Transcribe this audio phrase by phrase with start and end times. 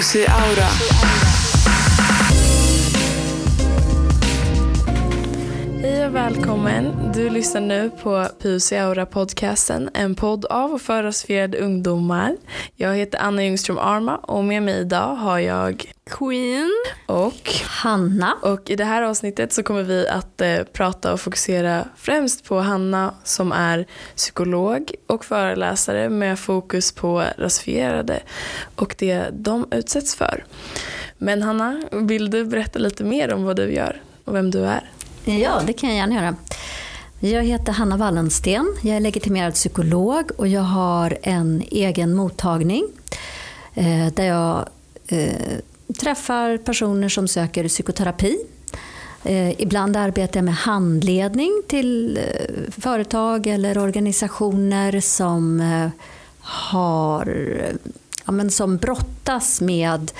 [0.00, 0.89] Pussy Aura.
[6.36, 7.12] Välkommen.
[7.14, 12.36] Du lyssnar nu på Pussy Aura podcasten, en podd av och för rasifierade ungdomar.
[12.76, 16.70] Jag heter Anna Ljungström Arma och med mig idag har jag Queen
[17.06, 18.34] och Hanna.
[18.42, 22.60] Och i det här avsnittet så kommer vi att eh, prata och fokusera främst på
[22.60, 23.86] Hanna som är
[24.16, 28.20] psykolog och föreläsare med fokus på rasifierade
[28.74, 30.44] och det de utsätts för.
[31.18, 34.90] Men Hanna, vill du berätta lite mer om vad du gör och vem du är?
[35.24, 36.36] Ja, det kan jag gärna göra.
[37.20, 38.74] Jag heter Hanna Wallensten.
[38.82, 42.84] Jag är legitimerad psykolog och jag har en egen mottagning
[43.74, 44.68] eh, där jag
[45.06, 45.58] eh,
[46.00, 48.38] träffar personer som söker psykoterapi.
[49.24, 55.88] Eh, ibland arbetar jag med handledning till eh, företag eller organisationer som eh,
[56.40, 57.56] har
[58.24, 60.12] ja, men som brottas med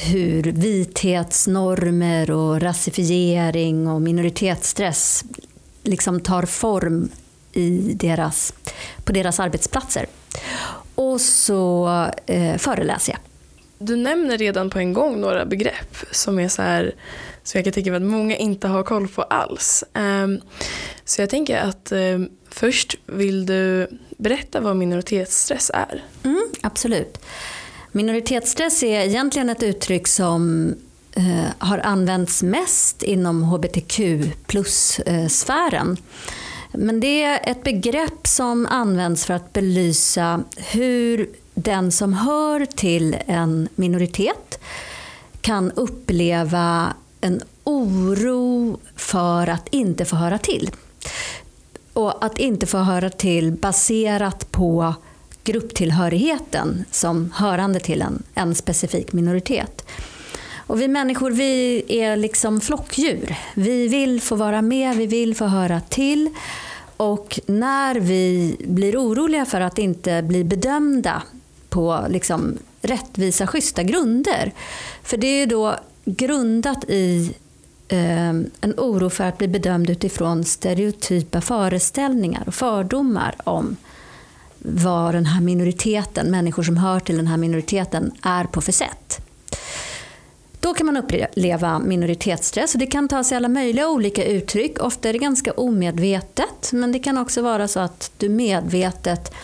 [0.00, 5.24] hur vithetsnormer och rasifiering och minoritetsstress
[5.82, 7.08] liksom tar form
[7.52, 8.54] i deras,
[9.04, 10.06] på deras arbetsplatser.
[10.94, 11.88] Och så
[12.26, 13.20] eh, föreläser jag.
[13.86, 16.94] Du nämner redan på en gång några begrepp som är så här
[17.42, 19.84] som jag kan tänka mig att många inte har koll på alls.
[19.94, 20.40] Um,
[21.04, 26.04] så jag tänker att um, först vill du berätta vad minoritetsstress är?
[26.24, 27.18] Mm, absolut.
[27.92, 30.74] Minoritetsstress är egentligen ett uttryck som
[31.12, 34.00] eh, har använts mest inom hbtq
[34.46, 35.96] plus-sfären.
[36.72, 43.16] Men det är ett begrepp som används för att belysa hur den som hör till
[43.26, 44.60] en minoritet
[45.40, 50.70] kan uppleva en oro för att inte få höra till.
[51.92, 54.94] Och att inte få höra till baserat på
[55.44, 59.84] grupptillhörigheten som hörande till en, en specifik minoritet.
[60.66, 63.36] Och vi människor vi är liksom flockdjur.
[63.54, 66.30] Vi vill få vara med, vi vill få höra till.
[66.96, 71.22] Och när vi blir oroliga för att inte bli bedömda
[71.68, 74.52] på liksom rättvisa, schyssta grunder.
[75.02, 77.34] För det är då grundat i
[77.88, 83.76] eh, en oro för att bli bedömd utifrån stereotypa föreställningar och fördomar om
[84.64, 89.20] vad den här minoriteten, människor som hör till den här minoriteten, är på för sätt.
[90.60, 94.82] Då kan man uppleva minoritetsstress och det kan ta sig alla möjliga olika uttryck.
[94.82, 99.34] Ofta är det ganska omedvetet men det kan också vara så att du medvetet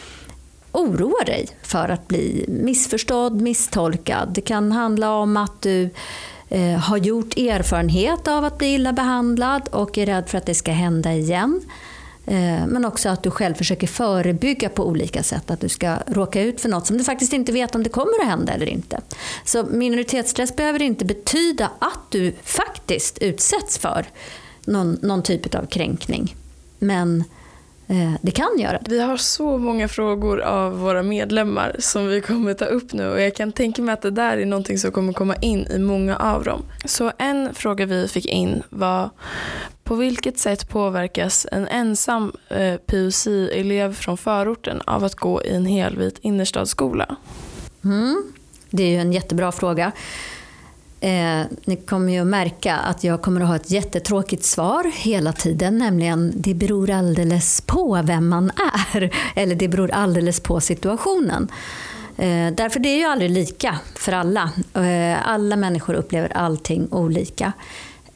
[0.72, 4.28] oroar dig för att bli missförstådd, misstolkad.
[4.34, 5.90] Det kan handla om att du
[6.48, 10.54] eh, har gjort erfarenhet av att bli illa behandlad och är rädd för att det
[10.54, 11.60] ska hända igen.
[12.28, 15.50] Eh, men också att du själv försöker förebygga på olika sätt.
[15.50, 18.20] Att du ska råka ut för något som du faktiskt inte vet om det kommer
[18.20, 19.00] att hända eller inte.
[19.44, 24.06] Så minoritetsstress behöver inte betyda att du faktiskt utsätts för
[24.64, 26.36] någon, någon typ av kränkning.
[26.78, 27.24] Men
[27.90, 28.90] Eh, det kan göra det.
[28.90, 33.20] Vi har så många frågor av våra medlemmar som vi kommer ta upp nu och
[33.20, 36.16] jag kan tänka mig att det där är någonting som kommer komma in i många
[36.16, 36.62] av dem.
[36.84, 39.10] Så en fråga vi fick in var
[39.88, 45.66] på vilket sätt påverkas en ensam eh, PUC-elev från förorten av att gå i en
[45.66, 47.16] helvit innerstadsskola?
[47.84, 48.32] Mm,
[48.70, 49.92] det är ju en jättebra fråga.
[51.00, 55.32] Eh, ni kommer ju att märka att jag kommer att ha ett jättetråkigt svar hela
[55.32, 58.50] tiden, nämligen det beror alldeles på vem man
[58.94, 59.10] är.
[59.34, 61.48] Eller det beror alldeles på situationen.
[62.16, 64.50] Eh, därför det är ju aldrig lika för alla.
[64.74, 67.52] Eh, alla människor upplever allting olika.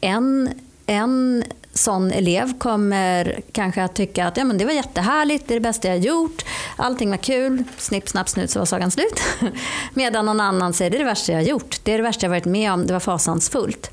[0.00, 0.50] En,
[0.86, 5.60] en sån elev kommer kanske att tycka att ja, men det var jättehärligt, det är
[5.60, 6.44] det bästa jag gjort,
[6.76, 9.20] allting var kul, snipp, snapp, snut så var sagan slut.
[9.94, 12.26] Medan någon annan säger det är det värsta jag har gjort, det är det värsta
[12.26, 13.90] jag varit med om, det var fasansfullt.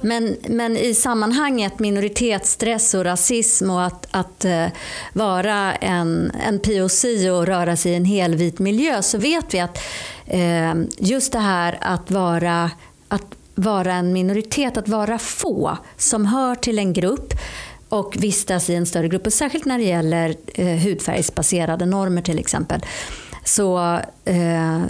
[0.00, 4.66] Men, men i sammanhanget minoritetsstress och rasism och att, att uh,
[5.12, 9.78] vara en, en POC och röra sig i en helvit miljö så vet vi att
[10.34, 12.70] uh, just det här att vara
[13.08, 17.34] att vara en minoritet, att vara få som hör till en grupp
[17.88, 19.26] och vistas i en större grupp.
[19.26, 22.80] Och särskilt när det gäller eh, hudfärgsbaserade normer till exempel.
[23.44, 24.82] Så, eh,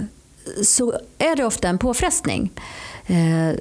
[0.63, 2.51] så är det ofta en påfrestning.
[3.07, 3.59] Eh,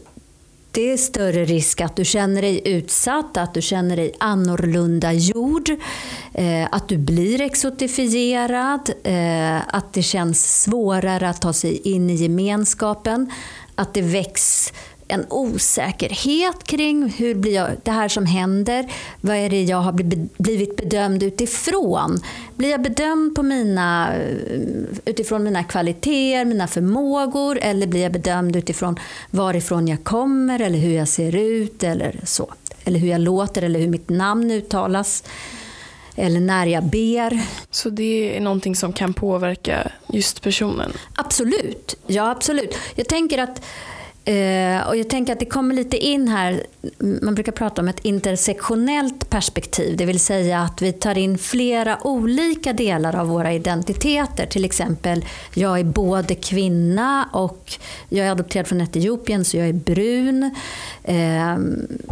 [0.76, 5.70] det är större risk att du känner dig utsatt, att du känner dig annorlunda gjord,
[6.34, 12.14] eh, att du blir exotifierad, eh, att det känns svårare att ta sig in i
[12.14, 13.30] gemenskapen,
[13.74, 14.72] att det väcks
[15.08, 18.92] en osäkerhet kring hur blir jag, det här som händer.
[19.20, 19.92] Vad är det jag har
[20.42, 22.20] blivit bedömd utifrån?
[22.56, 24.14] Blir jag bedömd på mina,
[25.04, 28.96] utifrån mina kvaliteter, mina förmågor eller blir jag bedömd utifrån
[29.30, 32.54] varifrån jag kommer eller hur jag ser ut eller så?
[32.84, 35.24] Eller hur jag låter eller hur mitt namn uttalas
[36.16, 37.40] eller när jag ber.
[37.70, 40.92] Så det är någonting som kan påverka just personen?
[41.16, 41.94] Absolut.
[42.06, 42.74] Ja, absolut.
[42.94, 43.62] Jag tänker att
[44.28, 46.66] Eh, och jag tänker att det kommer lite in här,
[47.22, 52.06] man brukar prata om ett intersektionellt perspektiv, det vill säga att vi tar in flera
[52.06, 54.46] olika delar av våra identiteter.
[54.46, 55.24] Till exempel,
[55.54, 57.72] jag är både kvinna och
[58.08, 60.42] jag är adopterad från Etiopien så jag är brun.
[61.02, 61.56] Eh,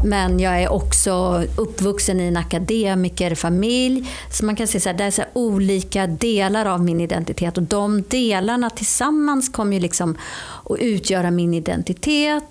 [0.05, 4.11] men jag är också uppvuxen i en akademikerfamilj.
[4.31, 8.03] Så man kan säga att det är så olika delar av min identitet och de
[8.03, 10.19] delarna tillsammans kommer ju liksom
[10.71, 12.04] att utgöra min identitet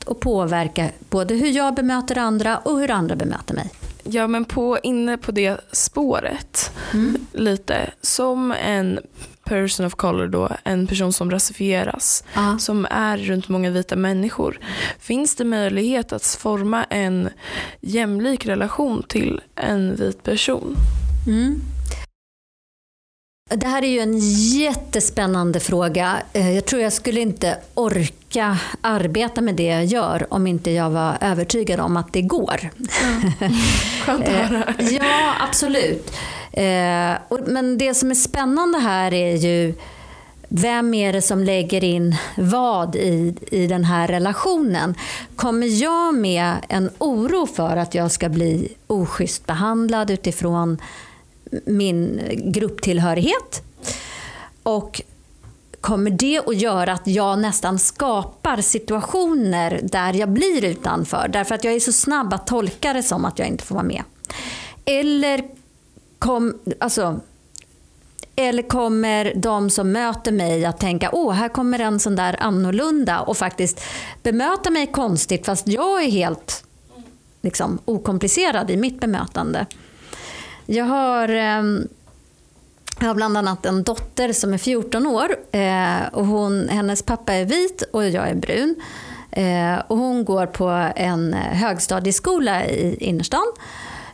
[0.05, 3.69] och påverka både hur jag bemöter andra och hur andra bemöter mig.
[4.03, 7.15] Ja men på, inne på det spåret mm.
[7.33, 8.99] lite som en
[9.43, 12.57] person of color då, en person som rasifieras, uh.
[12.57, 14.59] som är runt många vita människor.
[14.99, 17.29] Finns det möjlighet att forma en
[17.81, 20.75] jämlik relation till en vit person?
[21.27, 21.61] Mm.
[23.49, 24.19] Det här är ju en
[24.59, 26.21] jättespännande fråga.
[26.33, 30.89] Eh, jag tror jag skulle inte orka arbeta med det jag gör om inte jag
[30.89, 32.69] var övertygad om att det går.
[33.39, 33.47] Ja.
[34.05, 34.63] Skönt att höra.
[34.79, 36.13] Eh, ja, absolut.
[36.51, 37.13] Eh,
[37.47, 39.73] men det som är spännande här är ju
[40.49, 44.95] vem är det som lägger in vad i, i den här relationen?
[45.35, 50.77] Kommer jag med en oro för att jag ska bli oschysst behandlad utifrån
[51.65, 53.63] min grupptillhörighet.
[54.63, 55.01] Och
[55.81, 61.63] kommer det att göra att jag nästan skapar situationer där jag blir utanför därför att
[61.63, 64.03] jag är så snabb att tolka det som att jag inte får vara med.
[64.85, 65.43] Eller,
[66.19, 67.19] kom, alltså,
[68.35, 73.21] eller kommer de som möter mig att tänka åh, här kommer en sån där annorlunda
[73.21, 73.81] och faktiskt
[74.23, 76.63] bemöta mig konstigt fast jag är helt
[77.41, 79.65] liksom, okomplicerad i mitt bemötande.
[80.65, 81.87] Jag har, ehm,
[82.99, 85.35] jag har bland annat en dotter som är 14 år.
[85.51, 88.75] Eh, och hon, hennes pappa är vit och jag är brun.
[89.31, 93.45] Eh, och hon går på en högstadieskola i innerstan.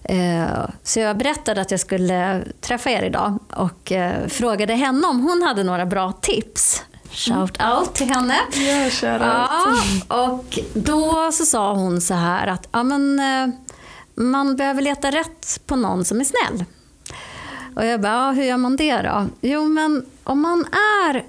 [0.04, 0.48] Eh,
[0.84, 3.92] så jag berättade att jag skulle träffa er idag och
[4.28, 6.84] frågade henne om hon hade några bra tips.
[7.12, 8.36] Shout out till henne.
[10.08, 13.22] Ja, och då så sa hon så här att ja, men,
[14.20, 16.66] man behöver leta rätt på någon som är snäll.
[17.76, 19.26] Och jag bara, ja, hur gör man det då?
[19.42, 20.66] Jo, men om man
[21.06, 21.26] är...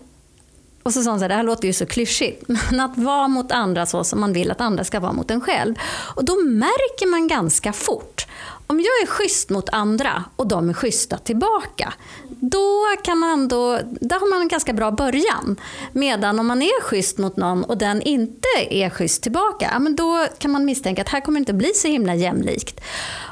[0.83, 3.29] Och så sa hon så här, det här låter ju så klyschigt, men att vara
[3.29, 5.75] mot andra så som man vill att andra ska vara mot en själv.
[6.15, 8.27] Och då märker man ganska fort
[8.71, 11.93] om jag är schysst mot andra och de är schyssta tillbaka,
[12.41, 15.61] då, kan man ändå, där har man en ganska bra början.
[15.93, 20.27] Medan om man är schysst mot någon och den inte är schysst tillbaka, men då
[20.39, 22.81] kan man misstänka att här kommer det inte bli så himla jämlikt.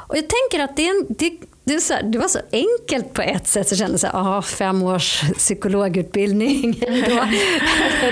[0.09, 1.31] Och jag tänker att det, är en, det,
[1.63, 3.67] det, så här, det var så enkelt på ett sätt.
[3.67, 6.73] Så jag kände så här, ah, fem års psykologutbildning.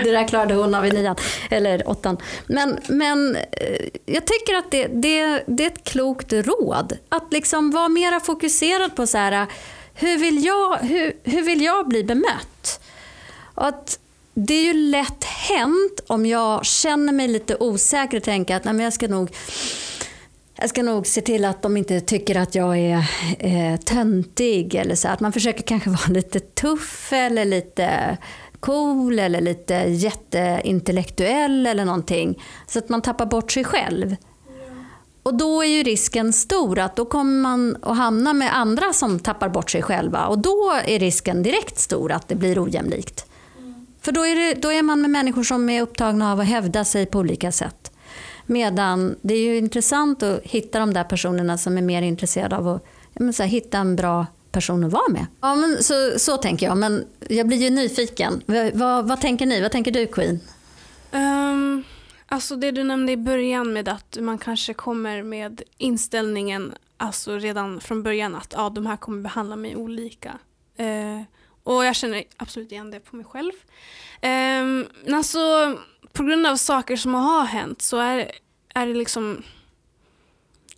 [0.03, 1.15] det där klarade hon av i nian,
[1.49, 2.17] eller åttan.
[2.47, 6.97] Men, men eh, jag tycker att det, det, det är ett klokt råd.
[7.09, 9.47] Att liksom vara mer fokuserad på så här,
[9.97, 12.79] hur vill jag, hur, hur vill jag bli bemött?
[13.55, 13.99] Och att
[14.33, 18.73] det är ju lätt hänt om jag känner mig lite osäker och tänker att nej,
[18.73, 19.29] men jag ska nog
[20.59, 23.05] jag ska nog se till att de inte tycker att jag är
[23.39, 24.75] eh, töntig.
[24.75, 25.07] Eller så.
[25.07, 28.17] Att man försöker kanske vara lite tuff eller lite
[28.59, 32.43] cool eller lite jätteintellektuell eller någonting.
[32.67, 34.15] Så att man tappar bort sig själv.
[35.27, 39.19] Och då är ju risken stor att då kommer man att hamna med andra som
[39.19, 40.25] tappar bort sig själva.
[40.25, 43.25] Och då är risken direkt stor att det blir ojämlikt.
[43.57, 43.85] Mm.
[44.01, 46.85] För då är, det, då är man med människor som är upptagna av att hävda
[46.85, 47.91] sig på olika sätt.
[48.45, 52.67] Medan det är ju intressant att hitta de där personerna som är mer intresserade av
[52.67, 55.25] att ja, så här, hitta en bra person att vara med.
[55.41, 58.41] Ja, men så, så tänker jag, men jag blir ju nyfiken.
[58.45, 59.61] Vad, vad, vad tänker ni?
[59.61, 60.39] Vad tänker du Queen?
[61.11, 61.83] Um,
[62.27, 67.79] alltså det du nämnde i början med att man kanske kommer med inställningen alltså redan
[67.79, 70.39] från början att ja, de här kommer behandla mig olika.
[70.75, 71.21] Eh,
[71.63, 73.51] och jag känner absolut igen det på mig själv.
[74.21, 75.39] Um, alltså
[76.13, 78.31] på grund av saker som har hänt så är,
[78.73, 79.43] är det liksom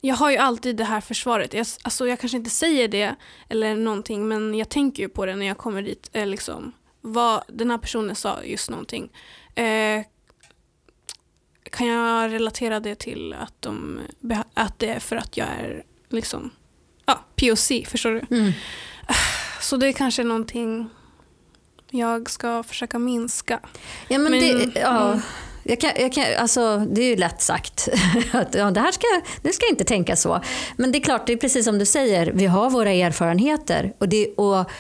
[0.02, 1.54] jag har ju alltid det här försvaret.
[1.54, 3.16] Jag, alltså jag kanske inte säger det
[3.50, 6.10] eller någonting men jag tänker ju på det när jag kommer dit.
[6.14, 9.12] Eh, liksom, vad den här personen sa just någonting.
[9.56, 10.06] Eh,
[11.72, 14.00] kan jag relatera det till att, de,
[14.54, 16.50] att det är för att jag är liksom,
[17.06, 18.36] ja, POC, förstår du?
[18.36, 18.52] Mm.
[19.62, 20.90] Så det är kanske någonting
[21.92, 23.60] jag ska försöka minska.
[24.08, 25.22] Ja, men, Men- det, ja, mm.
[25.64, 27.90] jag kan, jag kan, alltså, det är ju lätt sagt.
[28.32, 29.08] att, ja, det här ska,
[29.42, 30.42] nu ska jag inte tänka så.
[30.78, 32.32] Men det är klart, det är precis som du säger.
[32.32, 33.94] Vi har våra erfarenheter.
[33.98, 34.72] Och, det, och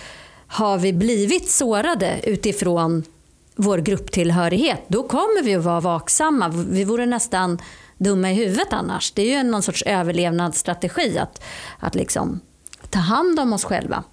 [0.47, 3.03] har vi blivit sårade utifrån
[3.61, 6.49] vår grupptillhörighet, då kommer vi att vara vaksamma.
[6.49, 7.59] Vi vore nästan
[7.97, 9.11] dumma i huvudet annars.
[9.11, 11.43] Det är ju någon sorts överlevnadsstrategi att,
[11.79, 12.39] att liksom
[12.89, 14.03] ta hand om oss själva.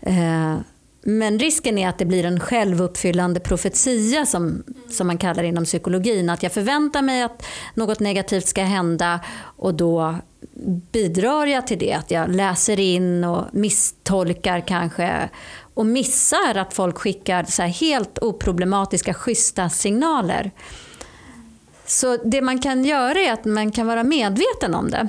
[0.00, 0.56] Eh,
[1.04, 5.64] Men risken är att det blir en självuppfyllande profetia som, som man kallar det inom
[5.64, 6.30] psykologin.
[6.30, 9.20] Att jag förväntar mig att något negativt ska hända
[9.58, 10.16] och då
[10.92, 11.92] bidrar jag till det.
[11.92, 15.28] Att jag läser in och misstolkar kanske
[15.74, 20.50] och missar att folk skickar så här helt oproblematiska schyssta signaler.
[21.86, 25.08] Så det man kan göra är att man kan vara medveten om det.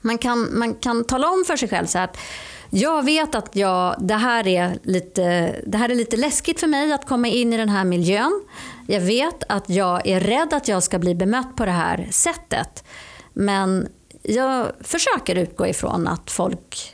[0.00, 2.18] Man kan, man kan tala om för sig själv så här att
[2.70, 6.92] jag vet att jag, det, här är lite, det här är lite läskigt för mig
[6.92, 8.44] att komma in i den här miljön.
[8.86, 12.84] Jag vet att jag är rädd att jag ska bli bemött på det här sättet.
[13.32, 13.88] Men
[14.22, 16.93] jag försöker utgå ifrån att folk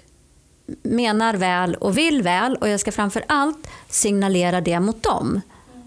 [0.83, 5.41] menar väl och vill väl och jag ska framför allt signalera det mot dem.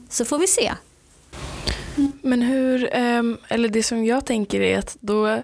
[0.10, 0.72] Så får vi se.
[2.22, 5.42] Men hur, ehm, eller det som jag tänker är att då,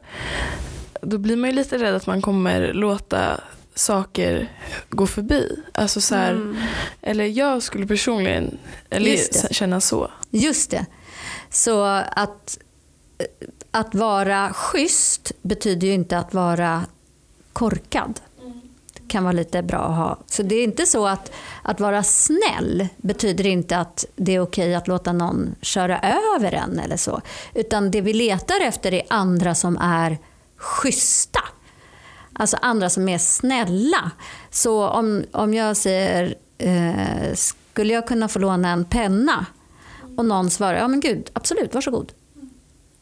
[1.02, 3.42] då blir man ju lite rädd att man kommer låta
[3.76, 4.52] saker
[4.90, 5.64] gå förbi.
[5.72, 6.58] Alltså så här, Mm.
[7.02, 8.58] Eller jag skulle personligen
[8.90, 10.12] eller, känna så.
[10.30, 10.86] Just det.
[11.50, 11.84] Så
[12.16, 12.58] att,
[13.72, 16.86] att vara schysst betyder ju inte att vara
[17.54, 18.20] korkad.
[19.10, 20.20] Kan vara lite bra att ha.
[20.26, 21.32] Så det är inte så att,
[21.64, 26.00] att vara snäll betyder inte att det är okej att låta någon köra
[26.36, 27.22] över en eller så.
[27.54, 30.18] Utan det vi letar efter är andra som är
[30.58, 31.40] schyssta.
[32.34, 34.12] Alltså andra som är snälla.
[34.52, 39.46] Så om, om jag säger, eh, skulle jag kunna få låna en penna?
[40.18, 42.12] Och någon svarar, ja men gud, absolut, varsågod.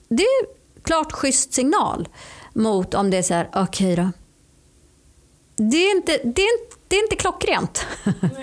[0.09, 0.45] Det är
[0.83, 2.07] klart schysst signal
[2.53, 4.09] mot om det är så här, okej då.
[5.57, 7.85] Det är inte, det är inte, det är inte klockrent.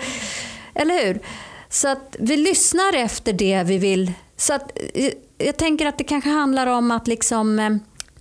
[0.75, 1.21] Eller hur?
[1.68, 4.12] Så att vi lyssnar efter det vi vill.
[4.37, 7.71] Så att, eh, jag tänker att det kanske handlar om att liksom eh,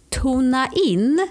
[0.10, 1.28] tona in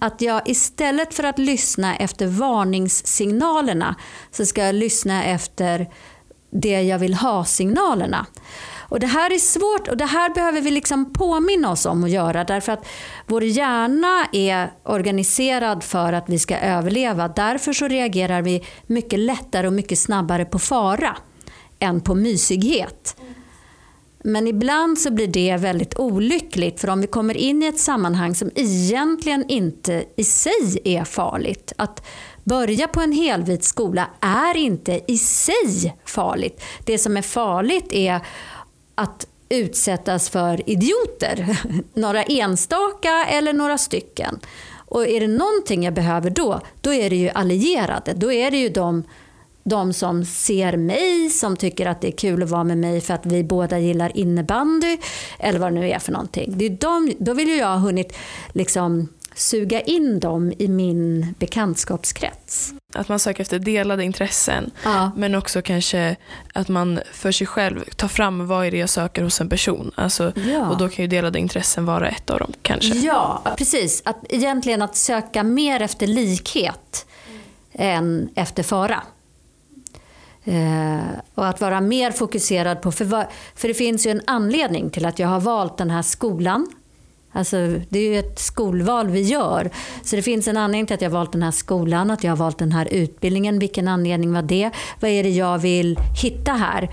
[0.00, 3.94] att jag istället för att lyssna efter varningssignalerna
[4.30, 5.90] så ska jag lyssna efter
[6.50, 8.26] det jag vill ha-signalerna.
[8.92, 12.10] Och Det här är svårt och det här behöver vi liksom påminna oss om att
[12.10, 12.86] göra därför att
[13.26, 17.28] vår hjärna är organiserad för att vi ska överleva.
[17.28, 21.16] Därför så reagerar vi mycket lättare och mycket snabbare på fara
[21.78, 23.16] än på mysighet.
[24.24, 28.34] Men ibland så blir det väldigt olyckligt för om vi kommer in i ett sammanhang
[28.34, 31.72] som egentligen inte i sig är farligt.
[31.78, 32.06] Att
[32.44, 36.62] börja på en helvit skola är inte i sig farligt.
[36.84, 38.20] Det som är farligt är
[38.94, 41.58] att utsättas för idioter.
[41.94, 44.40] Några enstaka eller några stycken.
[44.74, 48.12] Och är det någonting jag behöver då, då är det ju allierade.
[48.14, 49.04] Då är det ju de
[49.64, 53.14] de som ser mig, som tycker att det är kul att vara med mig för
[53.14, 54.98] att vi båda gillar innebandy
[55.38, 56.52] eller vad det nu är för någonting.
[56.56, 58.16] Det är de, då vill ju jag ha hunnit
[58.52, 62.74] liksom suga in dem i min bekantskapskrets.
[62.94, 64.70] Att man söker efter delade intressen.
[64.84, 65.10] Ja.
[65.16, 66.16] Men också kanske
[66.52, 69.90] att man för sig själv tar fram vad är det jag söker hos en person.
[69.94, 70.70] Alltså, Ja.
[70.70, 72.98] Och då kan ju delade intressen vara ett av dem kanske.
[72.98, 74.02] Ja, precis.
[74.04, 77.06] Att egentligen att söka mer efter likhet
[77.72, 79.02] än efter fara.
[80.44, 81.00] Eh,
[81.34, 83.06] och att vara mer fokuserad på, för,
[83.54, 86.66] för det finns ju en anledning till att jag har valt den här skolan.
[87.32, 87.56] Alltså,
[87.88, 89.70] det är ju ett skolval vi gör.
[90.04, 92.30] Så det finns en anledning till att jag har valt den här skolan, att jag
[92.30, 93.58] har valt den här utbildningen.
[93.58, 94.70] Vilken anledning var det?
[95.00, 96.90] Vad är det jag vill hitta här?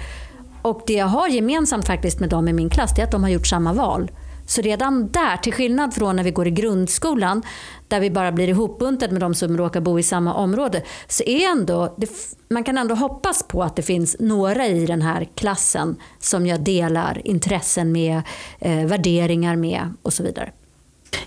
[0.61, 3.23] Och det jag har gemensamt faktiskt med dem i min klass, det är att de
[3.23, 4.11] har gjort samma val.
[4.49, 7.43] Så redan där, till skillnad från när vi går i grundskolan,
[7.87, 11.51] där vi bara blir ihopbuntade med de som råkar bo i samma område, så är
[11.51, 12.09] ändå, det,
[12.49, 16.63] man kan ändå hoppas på att det finns några i den här klassen som jag
[16.63, 18.21] delar intressen med,
[18.59, 20.51] eh, värderingar med och så vidare.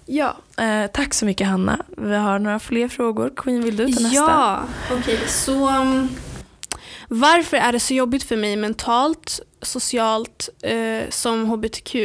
[0.07, 1.85] Ja, eh, tack så mycket Hanna.
[1.97, 3.33] Vi har några fler frågor.
[3.37, 4.17] Queen, vill du ta nästa?
[4.17, 4.63] Ja,
[4.93, 5.19] okej.
[5.29, 6.09] Så um,
[7.09, 11.97] varför är det så jobbigt för mig mentalt, socialt, eh, som hbtq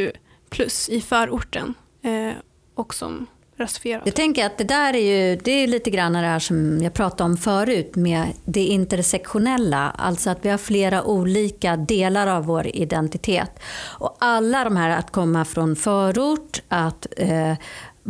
[0.49, 2.33] plus i förorten eh,
[2.75, 3.27] och som
[3.57, 4.01] rasifierad.
[4.05, 6.93] Jag tänker att det där är ju det är lite grann det här som jag
[6.93, 9.89] pratade om förut med det intersektionella.
[9.97, 13.59] Alltså att vi har flera olika delar av vår identitet.
[13.99, 17.53] Och alla de här att komma från förort, att eh,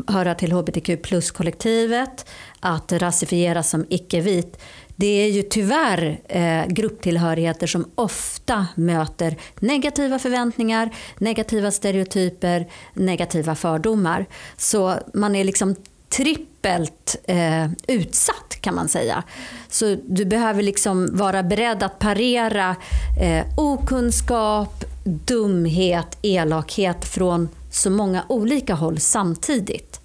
[0.08, 2.29] höra till hbtq plus-kollektivet,
[2.60, 4.62] att rasifieras som icke-vit.
[4.99, 14.25] Det är ju tyvärr eh, grupptillhörigheter som ofta möter negativa förväntningar, negativa stereotyper, negativa fördomar.
[14.57, 15.75] Så man är liksom
[16.09, 19.23] trippelt eh, utsatt kan man säga.
[19.69, 22.75] Så du behöver liksom vara beredd att parera
[23.21, 29.96] eh, okunskap, dumhet, elakhet från så många olika håll samtidigt.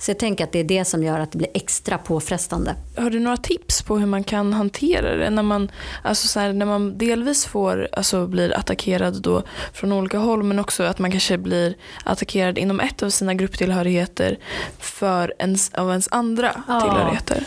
[0.00, 2.74] Så jag tänker att det är det som gör att det blir extra påfrestande.
[2.96, 5.70] Har du några tips på hur man kan hantera det när man,
[6.02, 9.42] alltså så här, när man delvis får, alltså blir attackerad då
[9.72, 14.38] från olika håll men också att man kanske blir attackerad inom ett av sina grupptillhörigheter
[14.78, 16.80] för ens, av ens andra Ja.
[16.80, 17.44] tillhörigheter?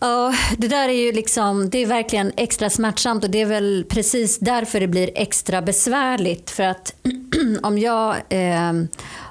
[0.00, 3.84] Ja, det där är ju liksom, det är verkligen extra smärtsamt och det är väl
[3.88, 6.50] precis därför det blir extra besvärligt.
[6.50, 6.94] För att
[7.62, 8.72] om jag, eh,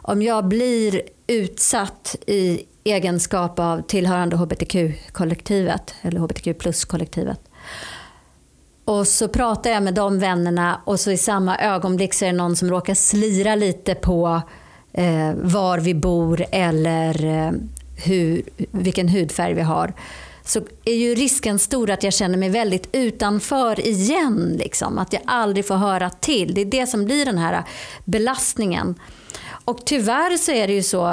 [0.01, 7.39] om jag blir utsatt i egenskap av tillhörande hbtq-kollektivet eller hbtq plus-kollektivet
[8.86, 12.38] och så pratar jag med de vännerna och så i samma ögonblick så är det
[12.38, 14.42] någon som råkar slira lite på
[14.94, 17.51] eh, var vi bor eller eh,
[18.06, 19.94] hur, vilken hudfärg vi har.
[20.45, 24.55] Så är ju risken stor att jag känner mig väldigt utanför igen.
[24.59, 24.97] Liksom.
[24.97, 26.53] Att jag aldrig får höra till.
[26.53, 27.63] Det är det som blir den här
[28.05, 28.95] belastningen.
[29.65, 31.07] Och tyvärr så är det ju så,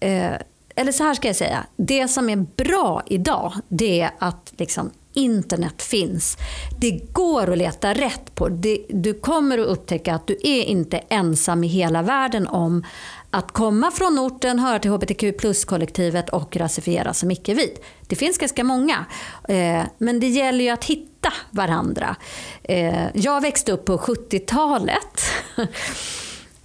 [0.00, 0.32] eh,
[0.74, 1.66] eller så här ska jag säga.
[1.76, 6.36] Det som är bra idag det är att liksom, internet finns.
[6.80, 8.48] Det går att leta rätt på.
[8.48, 12.84] Det, du kommer att upptäcka att du är inte ensam i hela världen om
[13.30, 17.84] att komma från orten, höra till hbtq plus-kollektivet och rasifieras som icke-vit.
[18.06, 19.04] Det finns ganska många.
[19.48, 22.16] Eh, men det gäller ju att hitta varandra.
[22.62, 25.22] Eh, jag växte upp på 70-talet.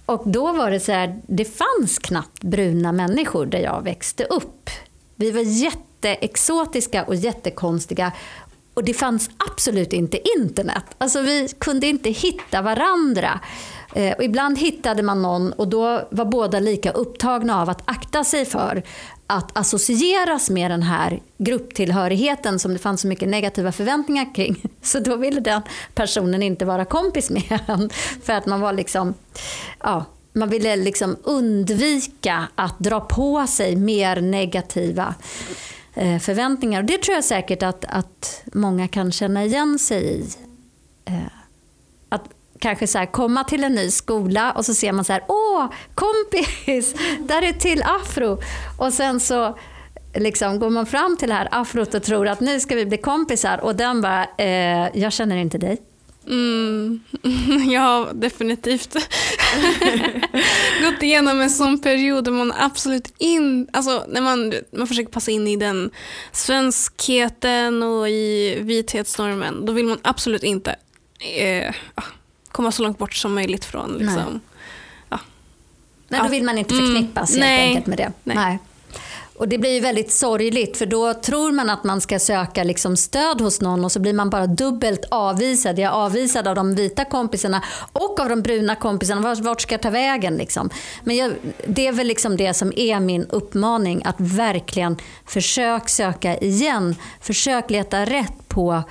[0.06, 4.70] Och då var det så här, det fanns knappt bruna människor där jag växte upp.
[5.16, 8.12] Vi var jätteexotiska och jättekonstiga.
[8.74, 10.84] Och det fanns absolut inte internet.
[10.98, 13.40] Alltså vi kunde inte hitta varandra.
[13.94, 18.24] Eh, och ibland hittade man någon och då var båda lika upptagna av att akta
[18.24, 18.82] sig för
[19.26, 24.62] att associeras med den här grupptillhörigheten som det fanns så mycket negativa förväntningar kring.
[24.82, 25.62] Så då ville den
[25.94, 27.90] personen inte vara kompis med en.
[28.22, 29.14] För att man var liksom,
[29.80, 35.14] ja, man ville liksom undvika att dra på sig mer negativa
[35.94, 36.80] eh, förväntningar.
[36.80, 40.24] Och det tror jag säkert att, att många kan känna igen sig i.
[41.04, 41.43] Eh.
[42.64, 45.66] Kanske så här, komma till en ny skola och så ser man så här, åh,
[45.94, 48.38] kompis, där är till afro.
[48.78, 49.58] Och sen så
[50.14, 52.98] liksom går man fram till det här afrot och tror att nu ska vi bli
[52.98, 55.82] kompisar och den bara, eh, jag känner inte dig.
[56.26, 57.00] Mm,
[57.72, 58.94] jag har definitivt
[60.82, 65.30] gått igenom en sån period där man absolut in, alltså när man, man försöker passa
[65.30, 65.90] in i den
[66.32, 70.76] svenskheten och i vithetsnormen, då vill man absolut inte
[71.38, 71.74] eh,
[72.54, 74.40] komma så långt bort som möjligt från liksom.
[76.08, 76.28] Nej, då Ja.
[76.30, 78.12] vill man inte Mm, förknippas helt nej, enkelt med det.
[78.24, 78.58] nej.
[79.36, 82.96] Och det blir ju väldigt sorgligt för då tror man att man ska söka liksom
[82.96, 85.78] stöd hos någon och så blir man bara dubbelt avvisad.
[85.78, 87.62] Jag är avvisad av de vita kompisarna
[87.92, 89.20] och av de bruna kompisarna.
[89.20, 90.36] Vart, vart ska jag ta vägen?
[90.36, 90.70] Liksom?
[91.04, 91.32] Men jag,
[91.66, 94.02] det är väl liksom det som är min uppmaning.
[94.04, 96.94] Att verkligen försök söka igen.
[97.20, 98.82] Försök leta rätt på,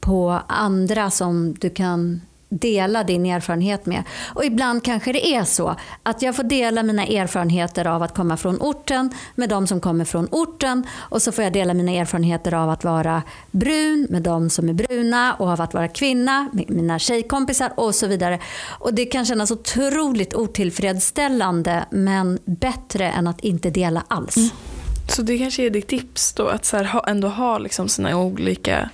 [0.00, 2.20] på andra som du kan
[2.60, 4.02] dela din erfarenhet med.
[4.34, 8.36] Och ibland kanske det är så att jag får dela mina erfarenheter av att komma
[8.36, 12.54] från orten med de som kommer från orten och så får jag dela mina erfarenheter
[12.54, 16.70] av att vara brun med de som är bruna och av att vara kvinna med
[16.70, 18.38] mina tjejkompisar och så vidare.
[18.78, 24.36] Och det kan kännas otroligt otillfredsställande men bättre än att inte dela alls.
[24.36, 24.50] Mm.
[25.08, 28.16] Så det kanske är ditt tips då att så här, ha, ändå ha liksom sina
[28.16, 28.90] olika,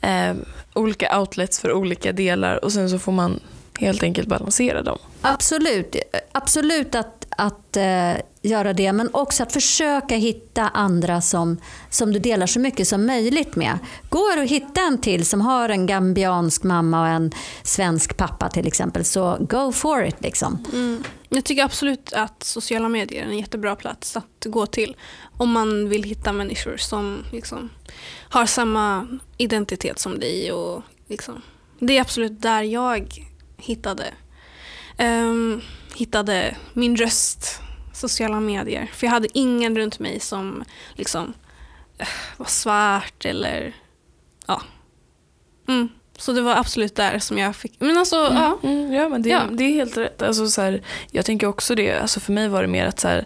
[0.00, 0.34] eh,
[0.78, 3.40] olika outlets för olika delar och sen så får man
[3.78, 4.98] helt enkelt balansera dem.
[5.22, 5.96] Absolut,
[6.32, 11.56] absolut att, att eh, göra det men också att försöka hitta andra som,
[11.90, 13.78] som du delar så mycket som möjligt med.
[14.08, 18.48] Går det att hitta en till som har en gambiansk mamma och en svensk pappa
[18.48, 20.16] till exempel så go for it.
[20.18, 20.66] Liksom.
[20.72, 21.04] Mm.
[21.28, 24.96] Jag tycker absolut att sociala medier är en jättebra plats att gå till
[25.36, 27.70] om man vill hitta människor som liksom
[28.28, 30.52] har samma identitet som dig.
[30.52, 31.42] Och liksom,
[31.78, 34.04] det är absolut där jag hittade,
[34.98, 35.62] Um,
[35.98, 37.60] hittade min röst
[37.92, 38.90] sociala medier.
[38.92, 41.34] För jag hade ingen runt mig som liksom
[41.98, 43.76] eh, var svart eller
[44.46, 44.62] ja.
[45.68, 45.88] Mm.
[46.20, 48.34] Så det var absolut där som jag fick, men alltså Mm.
[48.42, 48.58] ja.
[48.62, 49.40] Mm, ja men det, Ja.
[49.52, 50.22] det är helt rätt.
[50.22, 53.08] Alltså, så här, jag tänker också det, alltså, för mig var det mer att så
[53.08, 53.24] här,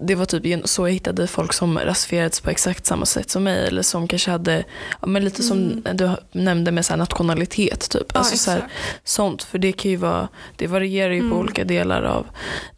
[0.00, 3.66] det var typ så jag hittade folk som rasifierats på exakt samma sätt som mig
[3.66, 4.64] eller som kanske hade,
[5.00, 8.06] ja, men lite som du nämnde med så här, nationalitet typ.
[8.14, 8.68] ja Alltså, så här,
[9.04, 11.38] sånt, för det kan ju vara, det varierar ju på Mm.
[11.38, 12.26] olika delar av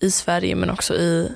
[0.00, 1.32] i Sverige men också i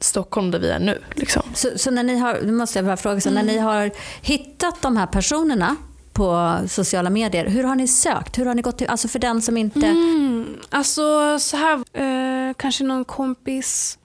[0.00, 0.98] Stockholm där vi är nu.
[1.14, 1.42] Liksom.
[1.54, 3.90] Så, så när ni har, nu måste jag bara fråga, så när ni har
[4.22, 5.76] hittat de här personerna
[6.12, 8.38] på sociala medier, hur har ni sökt?
[8.38, 9.86] Hur har ni gått till, alltså för den som inte...
[9.86, 13.98] Mm, alltså så här, eh, kanske någon kompis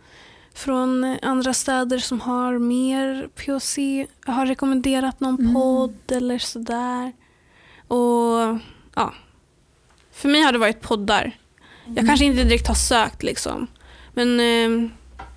[0.53, 3.77] från andra städer som har mer POC
[4.25, 5.53] har rekommenderat någon Mm.
[5.53, 7.11] podd eller sådär.
[7.87, 8.57] Och
[8.95, 9.13] ja,
[10.11, 11.31] för mig har det varit poddar.
[11.95, 13.67] Jag kanske inte direkt har sökt liksom.
[14.13, 14.89] Men eh,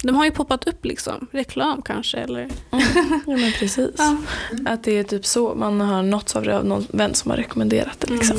[0.02, 1.26] de har ju poppat upp liksom.
[1.32, 2.48] Reklam kanske eller.
[2.70, 2.78] Ja
[3.26, 3.94] men precis.
[3.98, 4.16] Ja.
[4.66, 7.38] Att det är typ så, man har nåtts av det av någon vän som har
[7.38, 8.12] rekommenderat det.
[8.12, 8.36] Liksom.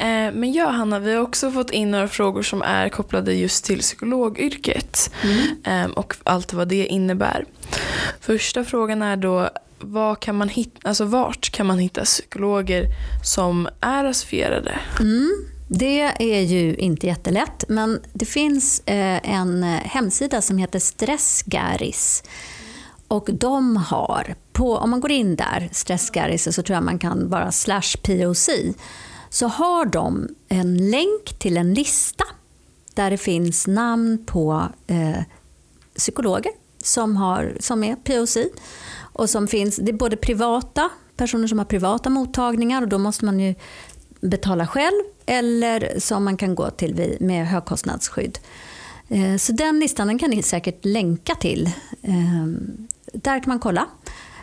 [0.00, 3.64] Eh, Men ja Hanna, vi har också fått in några frågor som är kopplade just
[3.64, 5.10] till psykologyrket
[5.64, 7.44] eh, och allt vad det innebär.
[8.20, 12.84] Första frågan är då vad kan man hitta, alltså vart kan man hitta psykologer
[13.24, 14.78] som är rasifierade?
[15.00, 22.22] Mm, det är ju inte jättelätt, men det finns eh, en hemsida som heter Stressgaris.
[23.08, 27.28] Och de har, på, om man går in där, Stressgaris, så tror jag man kan
[27.28, 28.48] bara slash POC,
[29.30, 32.24] så har de en länk till en lista
[32.94, 35.22] där det finns namn på eh,
[35.96, 36.52] psykologer
[36.82, 38.36] som, har, som är POC.
[38.98, 43.24] Och som finns, det är både privata, personer som har privata mottagningar och då måste
[43.24, 43.54] man ju
[44.20, 48.38] betala själv eller som man kan gå till med högkostnadsskydd.
[49.08, 51.66] Eh, Så den listan den kan ni säkert länka till.
[52.02, 52.46] Eh,
[53.12, 53.86] Där kan man kolla.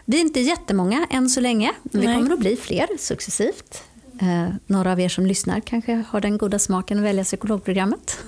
[0.05, 3.83] Vi är inte jättemånga än så länge, men vi kommer att bli fler successivt.
[4.21, 8.19] Eh, Några av er som lyssnar kanske har den goda smaken att välja psykologprogrammet.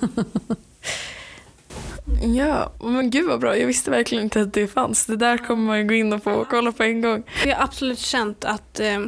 [2.36, 3.56] Ja, men gud vad bra.
[3.58, 5.06] Jag visste verkligen inte att det fanns.
[5.06, 7.22] Det där kommer man ju gå in och få kolla på en gång.
[7.44, 9.00] Jag har absolut känt att eh,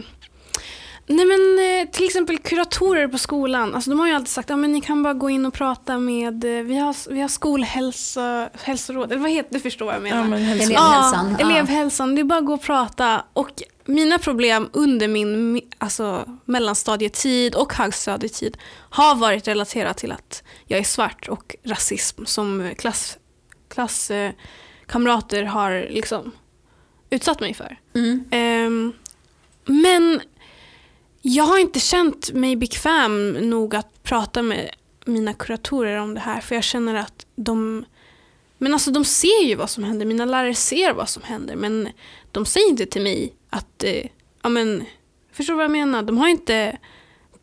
[1.11, 4.59] Nej men eh, till exempel kuratorer på skolan, alltså de har ju alltid sagt att
[4.59, 9.13] ni kan bara gå in och prata med, eh, vi har, vi har skolhälsa, hälsoråd,
[9.13, 10.19] eller vad heter det, förstår vad jag menar.
[10.23, 13.25] Ja, men Elevhälsan, Ja, elevhälsan, det är bara att gå och prata.
[13.33, 13.51] Och
[13.85, 18.57] mina problem under min mi- alltså, mellanstadietid och högstadietid
[18.91, 23.19] har varit relaterat till att jag är svart och rasism som klass,
[23.69, 26.33] klasskamrater har liksom
[27.11, 27.79] utsatt mig för.
[27.95, 28.25] Mm.
[28.31, 28.93] Ehm,
[29.65, 30.21] men
[31.23, 34.71] jag har inte känt mig bekväm nog att prata med
[35.05, 37.85] mina kuratorer om det här för jag känner att de
[38.59, 41.89] men alltså de ser ju vad som händer, mina lärare ser vad som händer men
[42.33, 44.07] de säger inte till mig att, eh,
[44.43, 44.85] ja men,
[45.33, 46.03] förstår du vad jag menar?
[46.03, 46.79] De har inte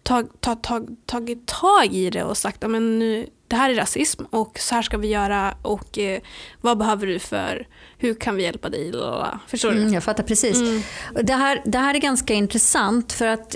[0.03, 3.75] tag, tag, tag, tagit tag i det och sagt, ja men nu, det här är
[3.75, 6.21] rasism och så här ska vi göra och eh,
[6.61, 8.91] vad behöver du för, hur kan vi hjälpa dig?
[8.91, 9.39] Lalala.
[9.47, 9.77] Förstår du?
[9.77, 10.57] Mm, jag fattar precis.
[10.57, 10.81] Mm.
[11.23, 13.55] Det, här, det här är ganska intressant för att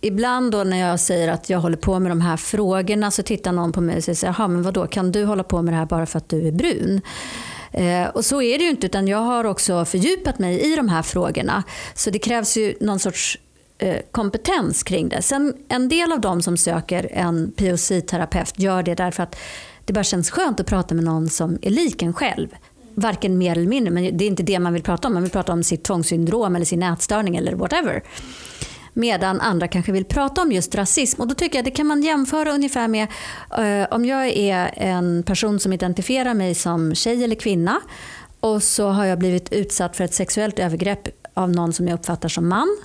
[0.00, 3.52] ibland då när jag säger att jag håller på med de här frågorna så tittar
[3.52, 5.86] någon på mig och säger Jaha, men vadå, kan du hålla på med det här
[5.86, 7.00] bara för att du är brun?
[7.72, 10.88] Eh, och så är det ju inte utan jag har också fördjupat mig i de
[10.88, 11.62] här frågorna.
[11.94, 13.38] Så det krävs ju någon sorts
[13.84, 15.22] Eh, kompetens kring det.
[15.22, 19.36] Sen en del av dem som söker en POC-terapeut gör det därför att
[19.84, 22.48] det bara känns skönt att prata med någon som är lik en själv.
[22.94, 25.14] Varken mer eller mindre, men det är inte det man vill prata om.
[25.14, 28.02] Man vill prata om sitt tvångssyndrom eller sin ätstörning eller whatever.
[28.92, 31.20] Medan andra kanske vill prata om just rasism.
[31.20, 33.08] Och då tycker jag det kan man jämföra ungefär med
[33.58, 37.80] eh, om jag är en person som identifierar mig som tjej eller kvinna
[38.40, 42.28] och så har jag blivit utsatt för ett sexuellt övergrepp av någon som jag uppfattar
[42.28, 42.76] som man